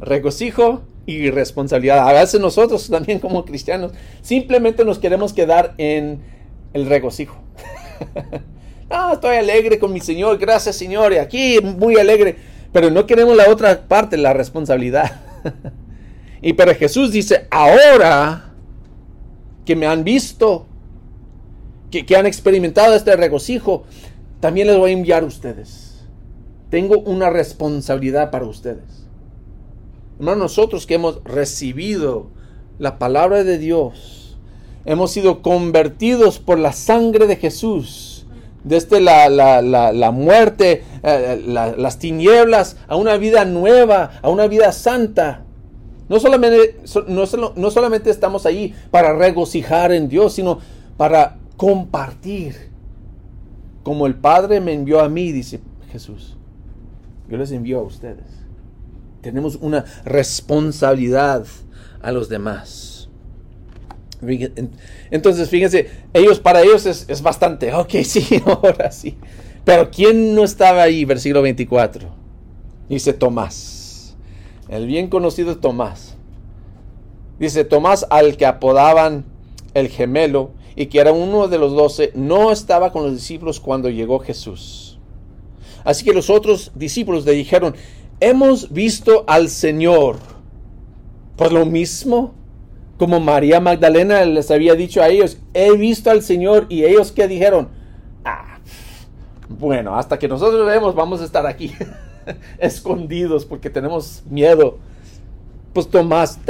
Regocijo 0.00 0.80
y 1.08 1.30
responsabilidad. 1.30 2.06
A 2.06 2.12
veces 2.12 2.38
nosotros 2.38 2.86
también 2.90 3.18
como 3.18 3.46
cristianos 3.46 3.92
simplemente 4.20 4.84
nos 4.84 4.98
queremos 4.98 5.32
quedar 5.32 5.74
en 5.78 6.20
el 6.74 6.84
regocijo. 6.84 7.34
ah, 8.90 9.12
estoy 9.14 9.36
alegre 9.36 9.78
con 9.78 9.90
mi 9.90 10.00
Señor, 10.00 10.36
gracias 10.36 10.76
Señor, 10.76 11.14
y 11.14 11.16
aquí 11.16 11.60
muy 11.62 11.96
alegre, 11.96 12.36
pero 12.74 12.90
no 12.90 13.06
queremos 13.06 13.34
la 13.34 13.48
otra 13.48 13.88
parte, 13.88 14.18
la 14.18 14.34
responsabilidad. 14.34 15.22
y 16.42 16.52
pero 16.52 16.74
Jesús 16.74 17.10
dice, 17.10 17.46
ahora 17.50 18.52
que 19.64 19.74
me 19.74 19.86
han 19.86 20.04
visto, 20.04 20.66
que, 21.90 22.04
que 22.04 22.16
han 22.16 22.26
experimentado 22.26 22.94
este 22.94 23.16
regocijo, 23.16 23.84
también 24.40 24.66
les 24.66 24.76
voy 24.76 24.90
a 24.90 24.94
enviar 24.94 25.22
a 25.22 25.26
ustedes. 25.26 26.04
Tengo 26.68 26.98
una 26.98 27.30
responsabilidad 27.30 28.30
para 28.30 28.44
ustedes. 28.44 29.07
Hermanos, 30.18 30.38
nosotros 30.38 30.86
que 30.86 30.94
hemos 30.94 31.22
recibido 31.22 32.26
la 32.80 32.98
palabra 32.98 33.44
de 33.44 33.56
Dios, 33.56 34.36
hemos 34.84 35.12
sido 35.12 35.42
convertidos 35.42 36.40
por 36.40 36.58
la 36.58 36.72
sangre 36.72 37.28
de 37.28 37.36
Jesús, 37.36 38.26
desde 38.64 39.00
la, 39.00 39.28
la, 39.28 39.62
la, 39.62 40.10
muerte, 40.10 40.82
eh, 41.04 41.40
las 41.46 41.98
tinieblas, 42.00 42.76
a 42.88 42.96
una 42.96 43.16
vida 43.16 43.44
nueva, 43.44 44.10
a 44.20 44.28
una 44.28 44.48
vida 44.48 44.72
santa. 44.72 45.44
No 46.08 46.18
solamente, 46.18 46.80
no, 47.06 47.24
no 47.54 47.70
solamente 47.70 48.10
estamos 48.10 48.44
ahí 48.44 48.74
para 48.90 49.14
regocijar 49.14 49.92
en 49.92 50.08
Dios, 50.08 50.32
sino 50.32 50.58
para 50.96 51.36
compartir. 51.56 52.70
Como 53.84 54.06
el 54.06 54.16
Padre 54.16 54.60
me 54.60 54.72
envió 54.72 55.00
a 55.00 55.08
mí, 55.08 55.30
dice 55.30 55.60
Jesús, 55.92 56.36
yo 57.28 57.36
les 57.36 57.52
envío 57.52 57.78
a 57.78 57.82
ustedes. 57.82 58.37
Tenemos 59.28 59.58
una 59.60 59.84
responsabilidad 60.06 61.44
a 62.00 62.12
los 62.12 62.30
demás. 62.30 63.10
Entonces, 65.10 65.50
fíjense, 65.50 65.90
ellos, 66.14 66.40
para 66.40 66.62
ellos 66.62 66.86
es, 66.86 67.20
bastante, 67.20 67.74
ok, 67.74 67.90
sí, 68.04 68.42
ahora 68.46 68.90
sí. 68.90 69.18
Pero 69.66 69.90
¿quién 69.90 70.34
no 70.34 70.44
estaba 70.44 70.80
ahí? 70.80 71.04
Versículo 71.04 71.42
24. 71.42 72.08
Dice 72.88 73.12
Tomás. 73.12 74.16
El 74.70 74.86
bien 74.86 75.08
conocido 75.08 75.58
Tomás. 75.58 76.16
Dice 77.38 77.64
Tomás 77.64 78.06
al 78.08 78.38
que 78.38 78.46
apodaban 78.46 79.26
el 79.74 79.88
gemelo 79.88 80.52
y 80.74 80.86
que 80.86 81.00
era 81.00 81.12
uno 81.12 81.48
de 81.48 81.58
los 81.58 81.74
doce, 81.74 82.12
no 82.14 82.50
estaba 82.50 82.92
con 82.92 83.02
los 83.02 83.12
discípulos 83.12 83.60
cuando 83.60 83.90
llegó 83.90 84.20
Jesús. 84.20 84.98
Así 85.84 86.02
que 86.02 86.14
los 86.14 86.30
otros 86.30 86.72
discípulos 86.74 87.26
le 87.26 87.32
dijeron, 87.32 87.74
hemos 88.20 88.72
visto 88.72 89.24
al 89.26 89.48
Señor. 89.48 90.16
Pues 91.36 91.52
lo 91.52 91.66
mismo 91.66 92.34
como 92.98 93.20
María 93.20 93.60
Magdalena 93.60 94.24
les 94.24 94.50
había 94.50 94.74
dicho 94.74 95.00
a 95.00 95.08
ellos, 95.08 95.38
he 95.54 95.76
visto 95.76 96.10
al 96.10 96.22
Señor 96.22 96.66
y 96.68 96.84
ellos 96.84 97.12
que 97.12 97.28
dijeron, 97.28 97.68
ah, 98.24 98.58
bueno, 99.48 99.96
hasta 99.96 100.18
que 100.18 100.26
nosotros 100.28 100.66
vemos 100.66 100.94
vamos 100.96 101.20
a 101.20 101.24
estar 101.24 101.46
aquí 101.46 101.72
escondidos 102.58 103.46
porque 103.46 103.70
tenemos 103.70 104.24
miedo. 104.28 104.78
Pues 105.72 105.88
Tomás, 105.88 106.40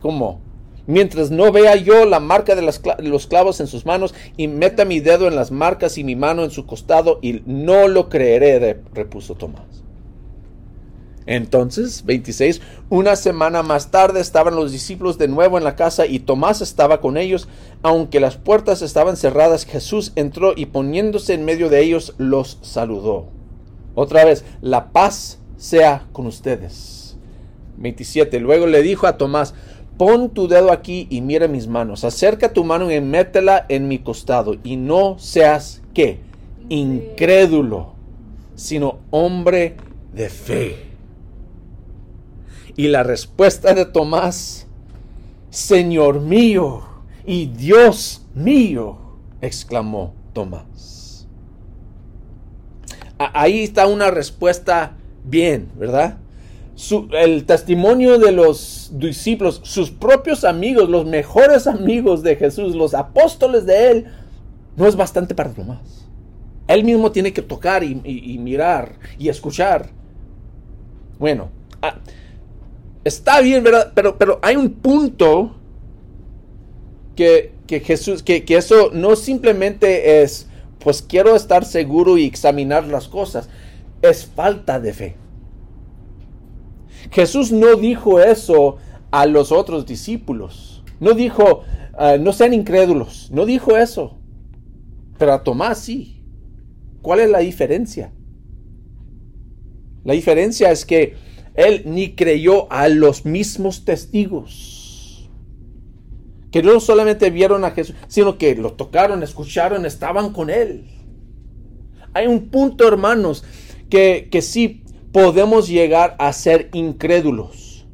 como 0.00 0.40
mientras 0.88 1.30
no 1.30 1.52
vea 1.52 1.76
yo 1.76 2.04
la 2.04 2.18
marca 2.18 2.56
de 2.56 2.62
los 2.62 3.26
clavos 3.28 3.60
en 3.60 3.68
sus 3.68 3.86
manos 3.86 4.12
y 4.36 4.48
meta 4.48 4.84
mi 4.84 4.98
dedo 4.98 5.28
en 5.28 5.36
las 5.36 5.52
marcas 5.52 5.98
y 5.98 6.04
mi 6.04 6.16
mano 6.16 6.42
en 6.42 6.50
su 6.50 6.66
costado 6.66 7.20
y 7.22 7.42
no 7.46 7.86
lo 7.86 8.08
creeré, 8.08 8.80
repuso 8.92 9.36
Tomás. 9.36 9.81
Entonces, 11.26 12.04
26, 12.04 12.60
una 12.90 13.16
semana 13.16 13.62
más 13.62 13.90
tarde 13.90 14.20
estaban 14.20 14.56
los 14.56 14.72
discípulos 14.72 15.18
de 15.18 15.28
nuevo 15.28 15.58
en 15.58 15.64
la 15.64 15.76
casa 15.76 16.06
y 16.06 16.18
Tomás 16.18 16.60
estaba 16.60 17.00
con 17.00 17.16
ellos. 17.16 17.48
Aunque 17.82 18.20
las 18.20 18.36
puertas 18.36 18.82
estaban 18.82 19.16
cerradas, 19.16 19.64
Jesús 19.64 20.12
entró 20.16 20.52
y 20.56 20.66
poniéndose 20.66 21.34
en 21.34 21.44
medio 21.44 21.68
de 21.68 21.82
ellos 21.82 22.14
los 22.18 22.58
saludó. 22.62 23.28
Otra 23.94 24.24
vez, 24.24 24.44
la 24.60 24.92
paz 24.92 25.38
sea 25.56 26.06
con 26.12 26.26
ustedes. 26.26 27.16
27, 27.78 28.40
luego 28.40 28.66
le 28.66 28.82
dijo 28.82 29.06
a 29.06 29.16
Tomás, 29.16 29.54
pon 29.98 30.30
tu 30.30 30.48
dedo 30.48 30.72
aquí 30.72 31.06
y 31.10 31.20
mira 31.20 31.48
mis 31.48 31.66
manos, 31.66 32.04
acerca 32.04 32.52
tu 32.52 32.64
mano 32.64 32.90
y 32.90 33.00
métela 33.00 33.66
en 33.68 33.88
mi 33.88 33.98
costado 33.98 34.56
y 34.64 34.76
no 34.76 35.18
seas, 35.18 35.82
¿qué? 35.94 36.20
Incrédulo, 36.68 37.94
sino 38.54 39.00
hombre 39.10 39.76
de 40.12 40.28
fe. 40.28 40.91
Y 42.76 42.88
la 42.88 43.02
respuesta 43.02 43.74
de 43.74 43.84
Tomás, 43.84 44.66
Señor 45.50 46.20
mío 46.20 46.82
y 47.26 47.46
Dios 47.46 48.26
mío, 48.34 48.98
exclamó 49.40 50.14
Tomás. 50.32 51.26
Ahí 53.18 53.62
está 53.62 53.86
una 53.86 54.10
respuesta 54.10 54.96
bien, 55.24 55.70
¿verdad? 55.76 56.18
el 57.12 57.44
testimonio 57.44 58.18
de 58.18 58.32
los 58.32 58.90
discípulos, 58.94 59.60
sus 59.62 59.90
propios 59.90 60.44
amigos, 60.44 60.88
los 60.88 61.04
mejores 61.06 61.66
amigos 61.66 62.22
de 62.22 62.36
Jesús, 62.36 62.74
los 62.74 62.94
apóstoles 62.94 63.66
de 63.66 63.90
él, 63.90 64.06
no 64.76 64.86
es 64.86 64.96
bastante 64.96 65.34
para 65.34 65.50
Tomás. 65.50 66.08
Él 66.66 66.84
mismo 66.84 67.12
tiene 67.12 67.32
que 67.32 67.42
tocar 67.42 67.84
y, 67.84 67.94
mirar 68.38 68.98
y 69.18 69.28
escuchar. 69.28 69.90
Bueno, 71.18 71.50
está 73.04 73.40
bien, 73.40 73.64
¿verdad? 73.64 73.92
Pero, 73.94 74.18
pero 74.18 74.38
hay 74.42 74.56
un 74.56 74.70
punto 74.70 75.56
que, 77.16 77.52
Jesús, 77.68 78.22
que, 78.22 78.44
que, 78.44 78.56
eso 78.56 78.90
no 78.92 79.16
simplemente 79.16 80.22
es, 80.22 80.48
pues 80.78 81.02
quiero 81.02 81.34
estar 81.36 81.64
seguro 81.64 82.18
y 82.18 82.26
examinar 82.26 82.86
las 82.86 83.08
cosas, 83.08 83.48
es 84.02 84.26
falta 84.26 84.80
de 84.80 84.92
fe. 84.92 85.16
Jesús 87.10 87.52
no 87.52 87.76
dijo 87.76 88.20
eso 88.20 88.76
a 89.10 89.26
los 89.26 89.52
otros 89.52 89.86
discípulos. 89.86 90.82
No 91.00 91.14
dijo, 91.14 91.62
ah, 91.94 92.16
no 92.18 92.32
sean 92.32 92.54
incrédulos. 92.54 93.30
No 93.32 93.46
dijo 93.46 93.76
eso. 93.76 94.18
Pero 95.18 95.32
a 95.32 95.42
Tomás 95.42 95.78
sí. 95.78 96.22
¿Cuál 97.02 97.20
es 97.20 97.30
la 97.30 97.40
diferencia? 97.40 98.12
La 100.04 100.14
diferencia 100.14 100.70
es 100.70 100.84
que 100.86 101.16
él 101.54 101.82
ni 101.86 102.14
creyó 102.14 102.70
a 102.72 102.88
los 102.88 103.24
mismos 103.24 103.84
testigos. 103.84 105.30
Que 106.50 106.62
no 106.62 106.80
solamente 106.80 107.30
vieron 107.30 107.64
a 107.64 107.70
Jesús, 107.70 107.96
sino 108.08 108.36
que 108.36 108.54
lo 108.54 108.72
tocaron, 108.74 109.22
escucharon, 109.22 109.86
estaban 109.86 110.32
con 110.32 110.50
él. 110.50 110.84
Hay 112.12 112.26
un 112.26 112.50
punto, 112.50 112.86
hermanos, 112.86 113.44
que, 113.88 114.28
que 114.30 114.42
sí 114.42 114.82
podemos 115.12 115.68
llegar 115.68 116.14
a 116.18 116.32
ser 116.32 116.68
incrédulos. 116.72 117.86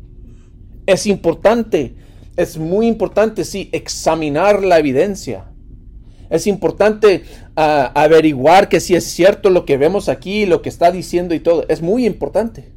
Es 0.86 1.06
importante, 1.06 1.94
es 2.36 2.58
muy 2.58 2.86
importante, 2.86 3.44
sí, 3.44 3.68
examinar 3.72 4.62
la 4.62 4.78
evidencia. 4.78 5.48
Es 6.30 6.46
importante 6.46 7.24
ah, 7.56 7.90
averiguar 7.94 8.68
que 8.68 8.80
si 8.80 8.94
es 8.94 9.04
cierto 9.04 9.50
lo 9.50 9.64
que 9.64 9.76
vemos 9.76 10.08
aquí, 10.08 10.46
lo 10.46 10.62
que 10.62 10.68
está 10.68 10.90
diciendo 10.90 11.34
y 11.34 11.40
todo. 11.40 11.64
Es 11.68 11.82
muy 11.82 12.06
importante. 12.06 12.72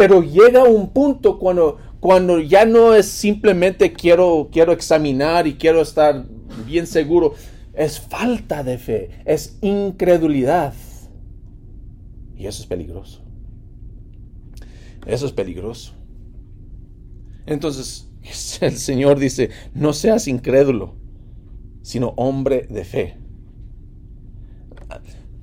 Pero 0.00 0.22
llega 0.22 0.64
un 0.64 0.94
punto 0.94 1.38
cuando, 1.38 1.76
cuando 2.00 2.40
ya 2.40 2.64
no 2.64 2.94
es 2.94 3.04
simplemente 3.04 3.92
quiero, 3.92 4.48
quiero 4.50 4.72
examinar 4.72 5.46
y 5.46 5.56
quiero 5.56 5.82
estar 5.82 6.24
bien 6.66 6.86
seguro. 6.86 7.34
Es 7.74 8.00
falta 8.00 8.64
de 8.64 8.78
fe, 8.78 9.10
es 9.26 9.58
incredulidad. 9.60 10.72
Y 12.34 12.46
eso 12.46 12.62
es 12.62 12.66
peligroso. 12.66 13.20
Eso 15.04 15.26
es 15.26 15.32
peligroso. 15.32 15.92
Entonces 17.44 18.08
el 18.62 18.78
Señor 18.78 19.18
dice, 19.18 19.50
no 19.74 19.92
seas 19.92 20.28
incrédulo, 20.28 20.94
sino 21.82 22.14
hombre 22.16 22.66
de 22.70 22.84
fe. 22.86 23.18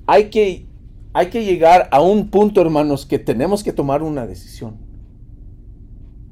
Hay 0.08 0.30
que 0.30 0.67
hay 1.12 1.30
que 1.30 1.44
llegar 1.44 1.88
a 1.90 2.00
un 2.00 2.28
punto, 2.28 2.60
hermanos, 2.60 3.06
que 3.06 3.18
tenemos 3.18 3.64
que 3.64 3.72
tomar 3.72 4.02
una 4.02 4.26
decisión. 4.26 4.76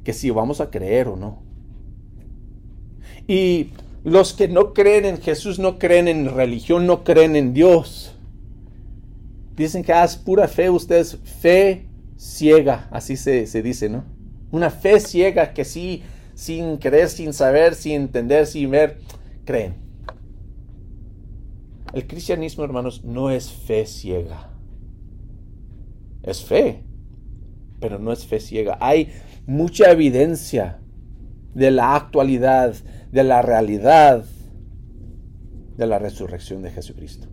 Que 0.04 0.12
si 0.12 0.30
vamos 0.30 0.60
a 0.60 0.70
creer 0.70 1.08
o 1.08 1.16
no. 1.16 1.42
Y 3.26 3.70
los 4.04 4.34
que 4.34 4.48
no 4.48 4.72
creen 4.74 5.04
en 5.04 5.18
Jesús, 5.20 5.58
no 5.58 5.78
creen 5.78 6.08
en 6.08 6.32
religión, 6.32 6.86
no 6.86 7.04
creen 7.04 7.36
en 7.36 7.54
Dios. 7.54 8.14
Dicen 9.56 9.82
que 9.82 9.92
ah, 9.92 10.04
es 10.04 10.16
pura 10.16 10.46
fe, 10.46 10.68
ustedes, 10.68 11.16
fe 11.16 11.86
ciega, 12.16 12.88
así 12.90 13.16
se, 13.16 13.46
se 13.46 13.62
dice, 13.62 13.88
¿no? 13.88 14.04
Una 14.50 14.70
fe 14.70 15.00
ciega 15.00 15.54
que 15.54 15.64
sí, 15.64 16.02
sin 16.34 16.76
creer, 16.76 17.08
sin 17.08 17.32
saber, 17.32 17.74
sin 17.74 17.94
entender, 17.94 18.46
sin 18.46 18.70
ver, 18.70 18.98
creen. 19.46 19.74
El 21.94 22.06
cristianismo, 22.06 22.62
hermanos, 22.62 23.02
no 23.02 23.30
es 23.30 23.50
fe 23.50 23.86
ciega 23.86 24.55
es 26.26 26.44
fe, 26.44 26.82
pero 27.80 27.98
no 27.98 28.12
es 28.12 28.26
fe 28.26 28.40
ciega. 28.40 28.76
Hay 28.80 29.12
mucha 29.46 29.90
evidencia 29.90 30.80
de 31.54 31.70
la 31.70 31.94
actualidad, 31.94 32.74
de 33.12 33.24
la 33.24 33.40
realidad 33.42 34.24
de 35.76 35.86
la 35.86 35.98
resurrección 35.98 36.62
de 36.62 36.70
Jesucristo. 36.70 37.28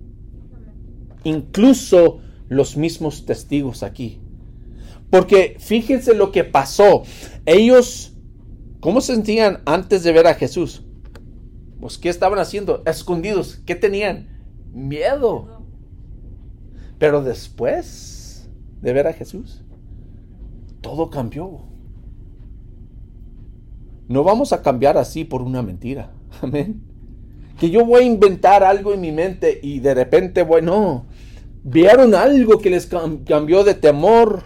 Incluso 1.24 2.20
los 2.50 2.78
mismos 2.78 3.26
testigos 3.26 3.84
aquí. 3.84 4.22
Porque 5.10 5.56
fíjense 5.60 6.14
lo 6.14 6.32
que 6.32 6.44
pasó. 6.44 7.04
Ellos, 7.46 8.14
¿cómo 8.80 9.02
se 9.02 9.14
sentían 9.14 9.62
antes 9.66 10.04
de 10.04 10.12
ver 10.12 10.28
a 10.28 10.34
Jesús? 10.34 10.84
Pues, 11.80 11.98
¿qué 11.98 12.10
estaban 12.10 12.40
haciendo? 12.40 12.84
Escondidos. 12.86 13.62
¿Qué 13.66 13.76
tenían? 13.76 14.28
Miedo. 14.74 15.66
Pero 16.98 17.24
después 17.24 18.13
de 18.84 18.92
ver 18.92 19.08
a 19.08 19.14
Jesús, 19.14 19.64
todo 20.82 21.10
cambió. 21.10 21.62
No 24.10 24.26
vamos 24.26 24.52
a 24.52 24.62
cambiar 24.62 24.98
así 24.98 25.24
por 25.24 25.42
una 25.42 25.62
mentira. 25.62 26.12
Amén. 26.42 26.84
que 27.58 27.70
yo 27.70 27.86
voy 27.86 28.04
a 28.04 28.06
inventar 28.06 28.62
algo 28.62 28.94
en 28.94 29.00
mi 29.00 29.14
mente 29.14 29.58
y 29.64 29.80
de 29.80 29.94
repente, 29.94 30.44
bueno, 30.44 31.06
vieron 31.64 32.14
algo 32.14 32.60
que 32.60 32.70
les 32.70 32.86
cambió 33.26 33.64
de 33.64 33.74
temor 33.74 34.44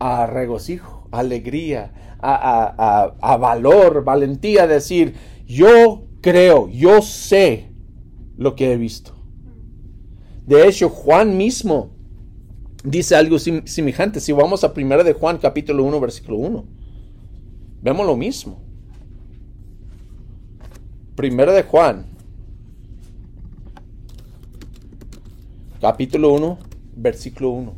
a 0.00 0.26
regocijo, 0.26 1.06
alegría, 1.12 2.16
a, 2.20 3.14
a 3.20 3.36
valor, 3.36 4.02
valentía, 4.02 4.66
decir, 4.66 5.14
yo 5.46 6.08
creo, 6.20 6.68
yo 6.68 7.00
sé 7.00 7.68
lo 8.36 8.56
que 8.56 8.72
he 8.72 8.76
visto. 8.76 9.12
De 10.46 10.66
hecho, 10.66 10.88
Juan 10.88 11.36
mismo 11.36 11.91
dice 12.82 13.14
algo 13.14 13.38
semejante. 13.38 14.20
Si 14.20 14.32
vamos 14.32 14.64
a 14.64 14.72
1 14.72 15.04
de 15.04 15.12
Juan 15.12 15.38
capítulo 15.38 15.84
1, 15.84 16.00
versículo 16.00 16.38
1, 16.38 16.64
vemos 17.82 18.06
lo 18.06 18.16
mismo. 18.16 18.60
Primero 21.14 21.52
de 21.52 21.62
Juan, 21.62 22.06
capítulo 25.80 26.32
1, 26.32 26.58
versículo 26.96 27.50
1. 27.50 27.74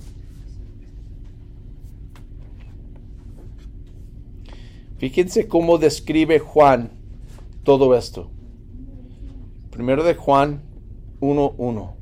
Fíjense 4.98 5.48
cómo 5.48 5.78
describe 5.78 6.38
Juan 6.38 6.90
todo 7.64 7.94
esto. 7.96 8.30
Primero 9.70 10.04
de 10.04 10.14
Juan 10.14 10.62
1.1. 11.20 11.94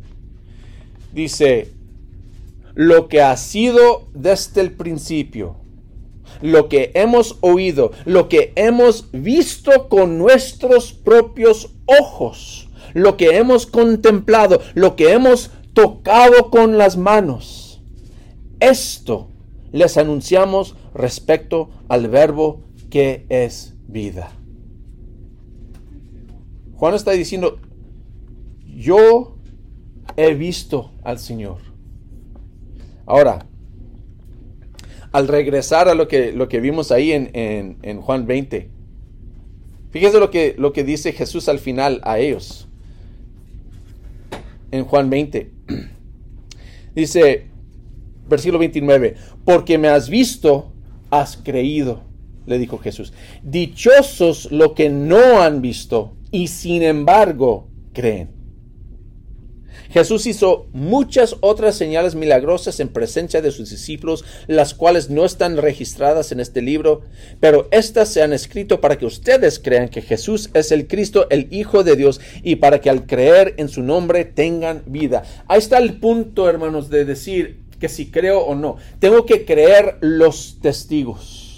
Dice, 1.12 1.73
lo 2.74 3.08
que 3.08 3.22
ha 3.22 3.36
sido 3.36 4.08
desde 4.14 4.60
el 4.60 4.72
principio, 4.72 5.56
lo 6.40 6.68
que 6.68 6.90
hemos 6.94 7.38
oído, 7.40 7.92
lo 8.04 8.28
que 8.28 8.52
hemos 8.56 9.10
visto 9.12 9.88
con 9.88 10.18
nuestros 10.18 10.92
propios 10.92 11.70
ojos, 11.86 12.68
lo 12.94 13.16
que 13.16 13.36
hemos 13.36 13.66
contemplado, 13.66 14.60
lo 14.74 14.96
que 14.96 15.12
hemos 15.12 15.50
tocado 15.72 16.50
con 16.50 16.78
las 16.78 16.96
manos. 16.96 17.82
Esto 18.60 19.28
les 19.72 19.96
anunciamos 19.96 20.76
respecto 20.94 21.70
al 21.88 22.08
verbo 22.08 22.60
que 22.90 23.26
es 23.28 23.74
vida. 23.88 24.30
Juan 26.74 26.94
está 26.94 27.12
diciendo, 27.12 27.58
yo 28.66 29.36
he 30.16 30.34
visto 30.34 30.90
al 31.02 31.18
Señor. 31.18 31.71
Ahora, 33.06 33.47
al 35.12 35.28
regresar 35.28 35.88
a 35.88 35.94
lo 35.94 36.09
que, 36.09 36.32
lo 36.32 36.49
que 36.49 36.61
vimos 36.61 36.90
ahí 36.90 37.12
en, 37.12 37.30
en, 37.82 38.00
Juan 38.00 38.26
20, 38.26 38.71
fíjese 39.90 40.18
lo 40.18 40.30
que, 40.30 40.54
lo 40.59 40.73
que 40.73 40.85
dice 40.85 41.12
Jesús 41.12 41.49
al 41.49 41.59
final 41.59 42.00
a 42.04 42.18
ellos. 42.18 42.68
En 44.71 44.85
Juan 44.85 45.11
20. 45.11 45.50
Dice, 46.94 47.47
versículo 48.28 48.59
29, 48.59 49.16
porque 49.44 49.78
me 49.78 49.88
has 49.88 50.09
visto, 50.09 50.73
has 51.11 51.37
creído, 51.37 52.02
le 52.47 52.59
dijo 52.59 52.78
Jesús. 52.78 53.12
Dichosos 53.42 54.50
lo 54.50 54.75
que 54.75 54.88
no 54.90 55.40
han 55.40 55.62
visto 55.62 56.16
y 56.30 56.49
sin 56.49 56.82
embargo 56.82 57.68
creen. 57.92 58.41
Jesús 59.92 60.26
hizo 60.26 60.66
muchas 60.72 61.37
otras 61.40 61.76
señales 61.76 62.14
milagrosas 62.14 62.80
en 62.80 62.88
presencia 62.88 63.42
de 63.42 63.50
sus 63.50 63.70
discípulos, 63.70 64.25
las 64.46 64.72
cuales 64.72 65.11
no 65.11 65.25
están 65.25 65.58
registradas 65.58 66.32
en 66.32 66.40
este 66.40 66.62
libro, 66.62 67.02
pero 67.40 67.68
estas 67.70 68.08
se 68.08 68.22
han 68.22 68.32
escrito 68.32 68.80
para 68.80 68.96
que 68.96 69.04
ustedes 69.04 69.58
crean 69.58 69.90
que 69.90 70.00
Jesús 70.00 70.50
es 70.54 70.72
el 70.72 70.88
Cristo, 70.88 71.26
el 71.28 71.49
Hijo 71.50 71.84
de 71.84 71.96
Dios, 71.96 72.20
y 72.42 72.56
para 72.56 72.80
que 72.80 72.88
al 72.88 73.06
creer 73.06 73.54
en 73.58 73.68
su 73.68 73.82
nombre 73.82 74.25
tengan 74.25 74.82
vida. 74.87 75.25
Ahí 75.46 75.58
está 75.58 75.78
el 75.78 76.00
punto, 76.00 76.49
hermanos, 76.49 76.88
de 76.88 77.04
decir 77.04 77.61
que 77.78 77.88
si 77.88 78.11
creo 78.11 78.40
o 78.40 78.54
no. 78.54 78.76
Tengo 78.99 79.26
que 79.26 79.44
creer 79.44 79.99
los 80.00 80.58
testigos 80.61 81.50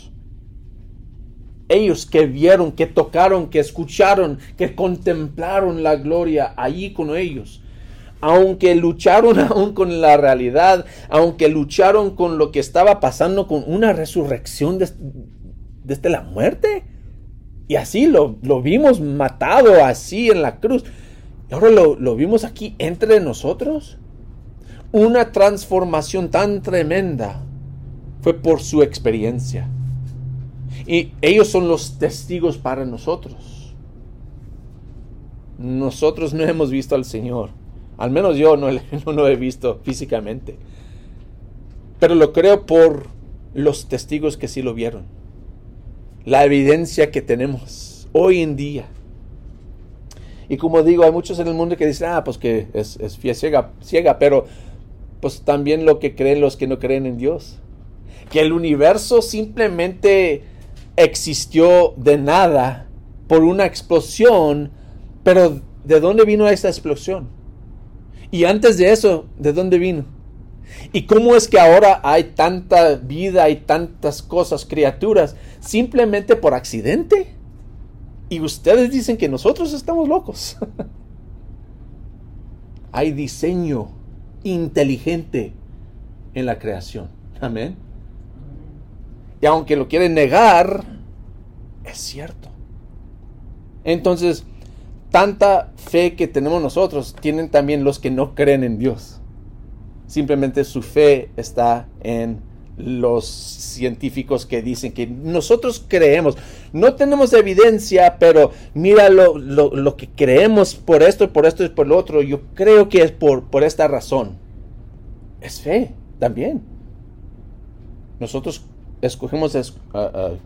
ellos 1.68 2.06
que 2.06 2.26
vieron, 2.26 2.72
que 2.72 2.86
tocaron, 2.86 3.48
que 3.48 3.58
escucharon, 3.58 4.38
que 4.56 4.74
contemplaron 4.74 5.82
la 5.82 5.96
gloria 5.96 6.52
allí 6.56 6.92
con 6.92 7.16
ellos. 7.16 7.63
Aunque 8.20 8.74
lucharon 8.74 9.38
aún 9.40 9.74
con 9.74 10.00
la 10.00 10.16
realidad, 10.16 10.84
aunque 11.08 11.48
lucharon 11.48 12.14
con 12.16 12.38
lo 12.38 12.50
que 12.52 12.60
estaba 12.60 13.00
pasando 13.00 13.46
con 13.46 13.64
una 13.66 13.92
resurrección 13.92 14.78
desde, 14.78 16.10
la 16.10 16.22
muerte. 16.22 16.84
Y 17.68 17.76
así 17.76 18.06
lo, 18.06 18.36
vimos 18.62 19.00
matado 19.00 19.84
así 19.84 20.30
en 20.30 20.42
la 20.42 20.60
cruz. 20.60 20.84
Y 21.50 21.54
ahora 21.54 21.70
lo, 21.70 21.96
lo 21.96 22.16
vimos 22.16 22.44
aquí 22.44 22.74
entre 22.78 23.20
nosotros. 23.20 23.98
Una 24.92 25.32
transformación 25.32 26.30
tan 26.30 26.62
tremenda 26.62 27.42
fue 28.20 28.34
por 28.34 28.60
su 28.60 28.82
experiencia. 28.82 29.68
Y 30.86 31.12
ellos 31.22 31.48
son 31.48 31.68
los 31.68 31.98
testigos 31.98 32.58
para 32.58 32.84
nosotros. 32.84 33.74
Nosotros 35.58 36.34
no 36.34 36.44
hemos 36.44 36.70
visto 36.70 36.94
al 36.94 37.04
Señor. 37.04 37.50
Al 37.96 38.10
menos 38.10 38.36
yo 38.36 38.56
no, 38.56 38.68
no 39.06 39.12
lo 39.12 39.28
he 39.28 39.36
visto 39.36 39.80
físicamente. 39.82 40.56
Pero 42.00 42.14
lo 42.14 42.32
creo 42.32 42.66
por 42.66 43.06
los 43.54 43.88
testigos 43.88 44.36
que 44.36 44.48
sí 44.48 44.62
lo 44.62 44.74
vieron. 44.74 45.04
La 46.24 46.44
evidencia 46.44 47.10
que 47.10 47.22
tenemos 47.22 48.08
hoy 48.12 48.42
en 48.42 48.56
día. 48.56 48.86
Y 50.48 50.56
como 50.56 50.82
digo, 50.82 51.04
hay 51.04 51.12
muchos 51.12 51.38
en 51.38 51.48
el 51.48 51.54
mundo 51.54 51.76
que 51.76 51.86
dicen, 51.86 52.10
ah, 52.10 52.24
pues 52.24 52.38
que 52.38 52.68
es, 52.74 52.98
es 52.98 53.18
ciega, 53.18 53.72
ciega, 53.82 54.18
pero 54.18 54.46
pues 55.20 55.40
también 55.42 55.86
lo 55.86 55.98
que 55.98 56.14
creen 56.14 56.40
los 56.40 56.56
que 56.56 56.66
no 56.66 56.78
creen 56.78 57.06
en 57.06 57.16
Dios. 57.16 57.58
Que 58.30 58.40
el 58.40 58.52
universo 58.52 59.22
simplemente 59.22 60.42
existió 60.96 61.94
de 61.96 62.18
nada 62.18 62.88
por 63.26 63.42
una 63.42 63.64
explosión, 63.64 64.70
pero 65.22 65.60
¿de 65.84 66.00
dónde 66.00 66.24
vino 66.24 66.48
esa 66.48 66.68
explosión? 66.68 67.28
Y 68.34 68.46
antes 68.46 68.78
de 68.78 68.90
eso, 68.90 69.26
¿de 69.38 69.52
dónde 69.52 69.78
vino? 69.78 70.06
¿Y 70.92 71.06
cómo 71.06 71.36
es 71.36 71.46
que 71.46 71.60
ahora 71.60 72.00
hay 72.02 72.32
tanta 72.34 72.96
vida 72.96 73.48
y 73.48 73.60
tantas 73.60 74.24
cosas, 74.24 74.64
criaturas, 74.64 75.36
simplemente 75.60 76.34
por 76.34 76.52
accidente? 76.52 77.28
Y 78.28 78.40
ustedes 78.40 78.90
dicen 78.90 79.18
que 79.18 79.28
nosotros 79.28 79.72
estamos 79.72 80.08
locos. 80.08 80.56
hay 82.90 83.12
diseño 83.12 83.90
inteligente 84.42 85.52
en 86.34 86.46
la 86.46 86.58
creación. 86.58 87.10
Amén. 87.40 87.76
Y 89.40 89.46
aunque 89.46 89.76
lo 89.76 89.86
quieren 89.86 90.12
negar, 90.12 90.82
es 91.84 91.98
cierto. 91.98 92.48
Entonces, 93.84 94.44
tanta 95.14 95.70
fe 95.76 96.16
que 96.16 96.26
tenemos 96.26 96.60
nosotros, 96.60 97.14
tienen 97.20 97.48
también 97.48 97.84
los 97.84 98.00
que 98.00 98.10
no 98.10 98.34
creen 98.34 98.64
en 98.64 98.80
Dios. 98.80 99.20
Simplemente 100.08 100.64
su 100.64 100.82
fe 100.82 101.30
está 101.36 101.86
en 102.00 102.40
los 102.76 103.24
científicos 103.24 104.44
que 104.44 104.60
dicen 104.60 104.92
que 104.92 105.06
nosotros 105.06 105.84
creemos. 105.86 106.36
No 106.72 106.94
tenemos 106.94 107.32
evidencia, 107.32 108.16
pero 108.18 108.50
mira 108.74 109.08
lo, 109.08 109.96
que 109.96 110.08
creemos 110.08 110.74
por 110.74 111.04
esto, 111.04 111.32
por 111.32 111.46
esto 111.46 111.62
y 111.62 111.68
por 111.68 111.86
lo 111.86 111.96
otro. 111.96 112.20
Yo 112.20 112.40
creo 112.54 112.88
que 112.88 113.02
es 113.02 113.12
por, 113.12 113.44
por 113.44 113.62
esta 113.62 113.86
razón. 113.86 114.36
Es 115.40 115.60
fe 115.60 115.92
también. 116.18 116.60
Nosotros 118.18 118.64
escogemos 119.00 119.56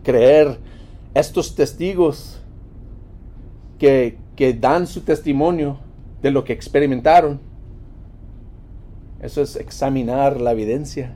creer 0.03 0.59
estos 1.15 1.55
testigos 1.55 2.39
que, 3.79 4.17
que 4.39 4.53
dan 4.53 4.87
su 4.87 5.01
testimonio 5.01 5.79
de 6.21 6.31
lo 6.31 6.45
que 6.45 6.53
experimentaron. 6.53 7.41
Eso 9.19 9.41
es 9.41 9.57
examinar 9.57 10.39
la 10.39 10.53
evidencia, 10.53 11.13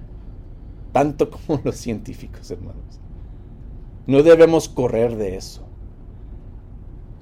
tanto 0.92 1.30
como 1.32 1.62
los 1.64 1.78
científicos, 1.78 2.52
hermanos. 2.52 3.00
No 4.08 4.24
debemos 4.24 4.68
correr 4.68 5.16
de 5.16 5.38
eso. 5.38 5.66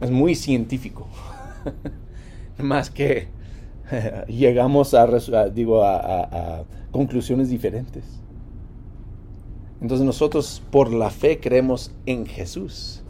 Es 0.02 0.10
muy 0.10 0.34
científico. 0.34 1.06
Más 2.58 2.90
que 2.90 3.28
llegamos 4.28 4.96
a, 4.96 5.06
digo, 5.50 5.84
a 5.84 6.66
conclusiones 6.90 7.52
diferentes. 7.52 8.06
Entonces 9.82 10.04
nosotros 10.04 10.64
por 10.72 10.92
la 10.92 11.12
fe 11.12 11.40
creemos 11.40 11.92
en 12.08 12.26
Jesús. 12.26 13.01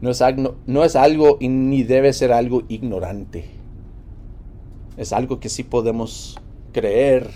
No 0.00 0.10
es, 0.10 0.20
algo, 0.20 0.56
no 0.66 0.84
es 0.84 0.96
algo 0.96 1.38
ni 1.40 1.82
debe 1.82 2.12
ser 2.12 2.32
algo 2.32 2.62
ignorante. 2.68 3.46
Es 4.96 5.12
algo 5.12 5.40
que 5.40 5.48
sí 5.48 5.62
podemos 5.62 6.38
creer 6.72 7.30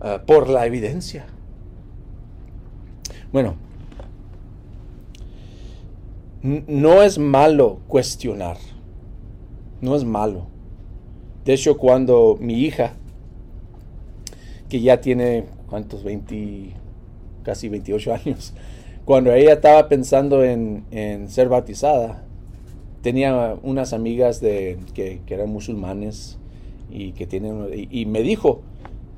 ah, 0.00 0.22
por 0.26 0.48
la 0.48 0.66
evidencia. 0.66 1.26
Bueno, 3.32 3.56
no 6.42 7.02
es 7.02 7.18
malo 7.18 7.80
cuestionar. 7.88 8.56
No 9.80 9.94
es 9.96 10.04
malo. 10.04 10.46
De 11.44 11.54
hecho, 11.54 11.76
cuando 11.76 12.36
mi 12.40 12.54
hija, 12.54 12.94
que 14.68 14.80
ya 14.80 15.00
tiene, 15.00 15.46
¿cuántos? 15.68 16.04
20, 16.04 16.72
casi 17.42 17.68
28 17.68 18.14
años, 18.14 18.54
cuando 19.04 19.32
ella 19.32 19.54
estaba 19.54 19.88
pensando 19.88 20.44
en, 20.44 20.84
ser 21.28 21.48
bautizada, 21.48 22.22
tenía 23.02 23.56
unas 23.62 23.92
amigas 23.92 24.40
de, 24.40 24.78
que, 24.94 25.20
eran 25.26 25.50
musulmanes 25.50 26.38
y 26.90 27.12
que 27.12 27.26
tienen, 27.26 27.68
y, 27.90 28.06
me 28.06 28.22
dijo, 28.22 28.62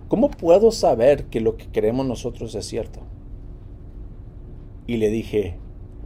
¿cómo 0.08 0.30
puedo 0.30 0.70
saber 0.70 1.24
que 1.24 1.40
lo 1.40 1.56
que 1.56 1.66
queremos 1.66 2.06
nosotros 2.06 2.54
es 2.54 2.64
cierto? 2.64 3.00
Y 4.86 4.96
le 4.96 5.10
dije, 5.10 5.56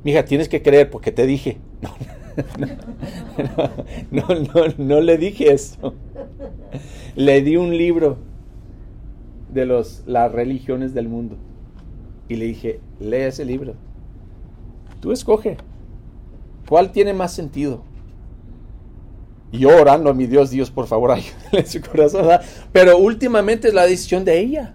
mija, 0.03 0.25
tienes 0.25 0.49
que 0.49 0.63
creer 0.63 0.91
porque 0.91 1.13
te 1.13 1.27
dije. 1.27 1.59
No, 4.11 4.23
no, 4.29 4.29
no, 4.29 4.75
no, 4.79 5.01
le 5.01 5.19
dije 5.19 5.53
eso. 5.53 5.93
Le 7.17 7.43
di 7.43 7.57
un 7.57 7.77
libro 7.77 8.19
de 9.53 9.67
los, 9.67 10.05
las 10.07 10.31
religiones 10.31 10.95
del 10.95 11.09
mundo. 11.09 11.37
Y 12.29 12.37
le 12.37 12.47
dije, 12.47 12.81
lee 13.01 13.23
ese 13.23 13.45
libro. 13.45 13.75
Tú 15.01 15.13
escoge. 15.13 15.57
¿Cuál 16.69 16.93
tiene 16.93 17.15
más 17.15 17.33
sentido? 17.33 17.83
Y 19.51 19.61
yo 19.61 19.71
orando 19.71 20.11
a 20.11 20.15
mi 20.15 20.27
Dios, 20.27 20.51
Dios, 20.51 20.71
por 20.71 20.87
favor, 20.87 21.11
ayúdale 21.13 21.61
en 21.61 21.67
su 21.67 21.81
corazón. 21.81 22.29
Pero 22.73 22.99
últimamente 22.99 23.69
es 23.69 23.75
la 23.75 23.87
decisión 23.87 24.25
de 24.25 24.39
ella. 24.39 24.75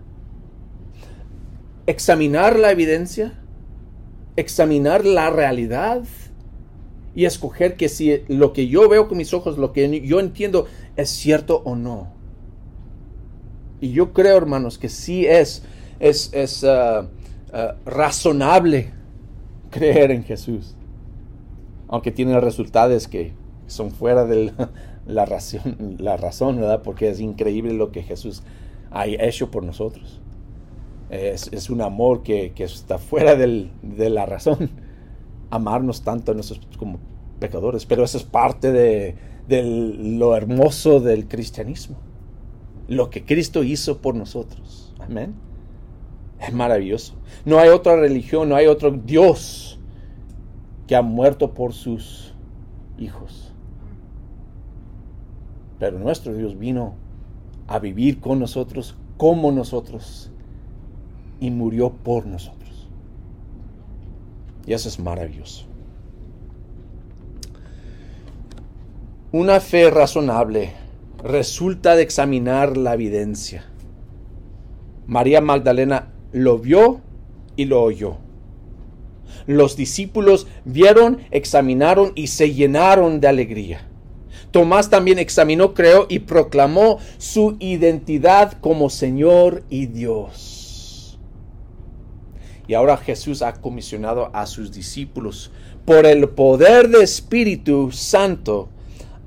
Examinar 1.85 2.57
la 2.57 2.71
evidencia, 2.71 3.39
examinar 4.35 5.05
la 5.05 5.29
realidad 5.29 6.03
y 7.13 7.25
escoger 7.25 7.75
que 7.75 7.89
si 7.89 8.23
lo 8.27 8.53
que 8.53 8.67
yo 8.67 8.89
veo 8.89 9.07
con 9.07 9.17
mis 9.17 9.33
ojos, 9.33 9.57
lo 9.57 9.73
que 9.73 10.01
yo 10.01 10.19
entiendo, 10.19 10.65
es 10.95 11.09
cierto 11.09 11.61
o 11.65 11.75
no. 11.75 12.11
Y 13.81 13.91
yo 13.91 14.13
creo, 14.13 14.37
hermanos, 14.37 14.77
que 14.77 14.89
sí 14.89 15.27
es, 15.27 15.63
es, 15.99 16.31
es 16.33 16.63
uh, 16.63 17.05
uh, 17.53 17.89
razonable 17.89 18.91
creer 19.69 20.11
en 20.11 20.23
Jesús. 20.23 20.75
Aunque 21.87 22.11
tiene 22.11 22.39
resultados 22.39 23.07
que 23.07 23.33
son 23.67 23.91
fuera 23.91 24.25
de 24.25 24.51
la, 25.05 25.25
razón, 25.25 25.95
la 25.99 26.17
razón. 26.17 26.61
Porque 26.83 27.09
es 27.09 27.19
increíble 27.19 27.73
lo 27.73 27.91
que 27.91 28.03
Jesús 28.03 28.43
ha 28.91 29.05
hecho 29.07 29.51
por 29.51 29.63
nosotros. 29.63 30.19
Es, 31.09 31.69
un 31.69 31.81
amor 31.81 32.23
que, 32.23 32.51
está 32.57 32.97
fuera 32.97 33.35
de 33.35 34.09
la 34.09 34.25
razón 34.25 34.71
amarnos 35.53 36.01
tanto 36.01 36.31
a 36.31 36.35
nosotros 36.35 36.75
como 36.77 36.99
pecadores, 37.39 37.85
pero 37.85 38.03
eso 38.03 38.17
es 38.17 38.23
parte 38.23 38.71
de, 38.71 39.15
lo 39.47 40.35
hermoso 40.35 40.99
del 40.99 41.27
cristianismo. 41.27 41.97
Lo 42.87 43.09
que 43.09 43.23
Cristo 43.23 43.63
hizo 43.63 43.99
por 43.99 44.15
nosotros. 44.15 44.95
Amén. 44.99 45.35
Es 46.43 46.53
maravilloso. 46.53 47.13
No 47.45 47.57
hay 47.57 47.69
otra 47.69 47.95
religión, 47.95 48.49
no 48.49 48.55
hay 48.55 48.67
otro 48.67 48.91
Dios 48.91 49.79
que 50.87 50.95
ha 50.95 51.01
muerto 51.01 51.53
por 51.53 51.73
sus 51.73 52.33
hijos. 52.97 53.53
Pero 55.79 55.99
nuestro 55.99 56.33
Dios 56.33 56.59
vino 56.59 56.95
a 57.67 57.79
vivir 57.79 58.19
con 58.19 58.39
nosotros 58.39 58.97
como 59.15 59.51
nosotros 59.51 60.31
y 61.39 61.49
murió 61.49 61.91
por 61.91 62.25
nosotros. 62.25 62.89
Y 64.65 64.73
eso 64.73 64.89
es 64.89 64.99
maravilloso. 64.99 65.65
Una 69.31 69.61
fe 69.61 69.89
razonable 69.89 70.73
resulta 71.23 71.95
de 71.95 72.03
examinar 72.03 72.75
la 72.75 72.93
evidencia. 72.93 73.65
María 75.07 75.41
Magdalena 75.41 76.12
lo 76.33 76.57
vio 76.59 76.99
y 77.55 77.65
lo 77.65 77.81
oyó. 77.81 78.17
Los 79.47 79.75
discípulos 79.75 80.47
vieron, 80.65 81.19
examinaron 81.31 82.11
y 82.15 82.27
se 82.27 82.53
llenaron 82.53 83.21
de 83.21 83.27
alegría. 83.27 83.87
Tomás 84.51 84.89
también 84.89 85.17
examinó, 85.19 85.73
creó 85.73 86.05
y 86.09 86.19
proclamó 86.19 86.99
su 87.17 87.57
identidad 87.59 88.53
como 88.59 88.89
Señor 88.89 89.63
y 89.69 89.87
Dios. 89.87 91.19
Y 92.67 92.75
ahora 92.75 92.97
Jesús 92.97 93.41
ha 93.41 93.53
comisionado 93.53 94.29
a 94.33 94.45
sus 94.45 94.71
discípulos 94.71 95.51
por 95.85 96.05
el 96.05 96.29
poder 96.29 96.89
de 96.89 97.03
Espíritu 97.03 97.91
Santo 97.91 98.69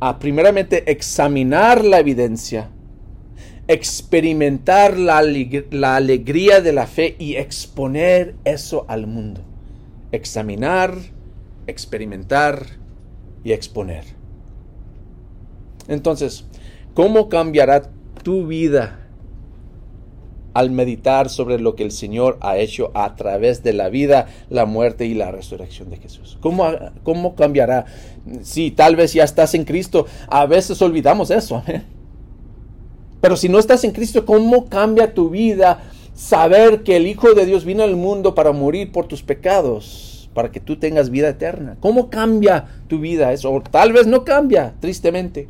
a 0.01 0.19
primeramente 0.19 0.90
examinar 0.90 1.85
la 1.85 1.99
evidencia, 1.99 2.71
experimentar 3.68 4.96
la, 4.96 5.22
la, 5.70 5.96
alegría 5.96 6.61
de 6.61 6.72
la 6.72 6.87
fe 6.87 7.16
y 7.18 7.37
exponer 7.37 8.35
eso 8.44 8.85
al 8.88 9.07
mundo. 9.07 9.42
Examinar, 10.12 10.94
experimentar 11.66 12.66
y 13.44 13.52
exponer. 13.52 14.05
Entonces, 15.88 16.44
¿cómo 16.94 17.29
cambiará 17.29 17.90
tu 18.22 18.46
vida 18.46 19.07
al 20.57 20.70
meditar 20.70 21.29
sobre 21.29 21.61
lo 21.61 21.76
que 21.76 21.83
el 21.83 21.92
Señor 21.92 22.38
ha 22.40 22.57
hecho 22.57 22.90
a 22.94 23.14
través 23.14 23.62
de 23.62 23.74
la 23.74 23.90
vida, 23.90 24.29
la 24.48 24.64
muerte 24.64 25.05
y 25.05 25.12
la 25.12 25.31
resurrección 25.31 25.90
de 25.90 25.98
Jesús. 25.98 26.38
¿Cómo, 26.40 26.66
cómo 27.02 27.35
cambiará? 27.35 27.85
Si 28.40 28.70
tal 28.70 28.96
vez 28.96 29.12
ya 29.12 29.24
estás 29.24 29.55
en 29.55 29.66
Cristo, 29.66 30.07
a 30.29 30.46
veces 30.46 30.81
olvidamos 30.81 31.31
eso. 31.31 31.62
¿eh? 31.66 31.83
Pero 33.27 33.35
si 33.35 33.49
no 33.49 33.59
estás 33.59 33.83
en 33.83 33.91
Cristo, 33.91 34.25
¿cómo 34.25 34.67
cambia 34.67 35.12
tu 35.12 35.31
vida 35.31 35.83
saber 36.15 36.85
que 36.85 36.95
el 36.95 37.09
Hijo 37.09 37.35
de 37.35 37.45
Dios 37.45 37.65
vino 37.65 37.83
al 37.83 37.97
mundo 37.97 38.37
para 38.37 38.53
morir 38.53 38.93
por 38.93 39.09
tus 39.09 39.25
pecados? 39.25 40.31
para 40.33 40.53
que 40.53 40.61
tú 40.61 40.77
tengas 40.77 41.11
vida 41.11 41.31
eterna. 41.31 41.77
¿Cómo 41.81 42.09
cambia 42.09 42.67
tu 42.89 43.01
vida 43.01 43.33
eso? 43.33 43.51
O 43.51 43.61
tal 43.62 43.93
vez 43.93 44.07
no 44.07 44.23
cambia, 44.23 44.75
tristemente. 44.79 45.49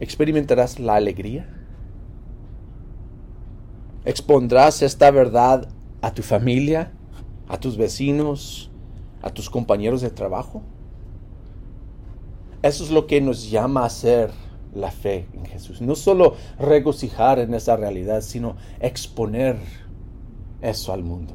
experimentarás 0.00 0.78
la 0.78 0.96
alegría. 0.96 1.48
Expondrás 4.04 4.82
esta 4.82 5.10
verdad 5.10 5.66
a 6.02 6.12
tu 6.12 6.22
familia, 6.22 6.92
a 7.48 7.58
tus 7.58 7.78
vecinos, 7.78 8.70
a 9.22 9.30
tus 9.30 9.48
compañeros 9.48 10.02
de 10.02 10.10
trabajo. 10.10 10.62
Eso 12.62 12.84
es 12.84 12.90
lo 12.90 13.06
que 13.06 13.20
nos 13.20 13.50
llama 13.50 13.84
a 13.84 13.90
ser 13.90 14.30
la 14.74 14.90
fe 14.90 15.26
en 15.32 15.46
Jesús. 15.46 15.80
No 15.80 15.94
solo 15.94 16.34
regocijar 16.58 17.38
en 17.38 17.54
esa 17.54 17.76
realidad, 17.76 18.20
sino 18.20 18.56
exponer 18.80 19.56
eso 20.60 20.92
al 20.92 21.02
mundo. 21.02 21.34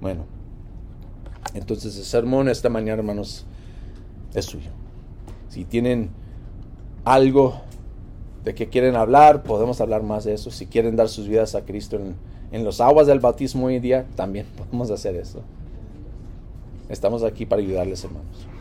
Bueno, 0.00 0.26
entonces 1.54 1.96
el 1.96 2.04
sermón 2.04 2.48
esta 2.48 2.68
mañana, 2.68 3.00
hermanos, 3.00 3.46
es 4.34 4.44
suyo. 4.44 4.70
Si 5.48 5.64
tienen 5.64 6.10
algo 7.04 7.60
de 8.44 8.54
que 8.54 8.68
quieren 8.68 8.96
hablar, 8.96 9.42
podemos 9.42 9.80
hablar 9.80 10.02
más 10.02 10.24
de 10.24 10.34
eso. 10.34 10.50
Si 10.50 10.66
quieren 10.66 10.94
dar 10.94 11.08
sus 11.08 11.26
vidas 11.26 11.54
a 11.54 11.64
Cristo 11.64 11.96
en, 11.96 12.16
en 12.52 12.64
los 12.64 12.80
aguas 12.80 13.06
del 13.06 13.18
bautismo 13.18 13.66
hoy 13.66 13.80
día, 13.80 14.06
también 14.14 14.46
podemos 14.56 14.90
hacer 14.90 15.16
eso. 15.16 15.42
Estamos 16.88 17.22
aquí 17.22 17.46
para 17.46 17.62
ayudarles, 17.62 18.04
hermanos. 18.04 18.57